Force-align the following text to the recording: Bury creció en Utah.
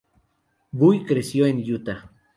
Bury 0.73 1.05
creció 1.05 1.45
en 1.45 1.57
Utah. 1.71 2.11